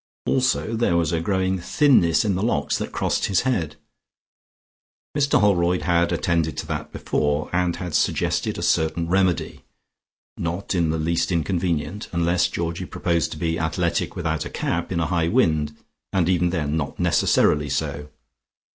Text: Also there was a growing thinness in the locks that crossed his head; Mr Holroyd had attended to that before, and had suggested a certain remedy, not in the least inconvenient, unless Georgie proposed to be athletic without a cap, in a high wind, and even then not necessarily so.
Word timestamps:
Also 0.25 0.75
there 0.75 0.97
was 0.97 1.11
a 1.11 1.21
growing 1.21 1.59
thinness 1.59 2.25
in 2.25 2.33
the 2.33 2.41
locks 2.41 2.75
that 2.79 2.91
crossed 2.91 3.25
his 3.25 3.41
head; 3.41 3.75
Mr 5.15 5.39
Holroyd 5.39 5.83
had 5.83 6.11
attended 6.11 6.57
to 6.57 6.65
that 6.65 6.91
before, 6.91 7.51
and 7.53 7.75
had 7.75 7.93
suggested 7.93 8.57
a 8.57 8.63
certain 8.63 9.07
remedy, 9.07 9.61
not 10.37 10.73
in 10.73 10.89
the 10.89 10.97
least 10.97 11.31
inconvenient, 11.31 12.09
unless 12.11 12.47
Georgie 12.47 12.85
proposed 12.87 13.29
to 13.33 13.37
be 13.37 13.59
athletic 13.59 14.15
without 14.15 14.43
a 14.43 14.49
cap, 14.49 14.91
in 14.91 14.99
a 14.99 15.05
high 15.05 15.27
wind, 15.27 15.77
and 16.11 16.27
even 16.27 16.49
then 16.49 16.75
not 16.75 16.99
necessarily 16.99 17.69
so. 17.69 18.09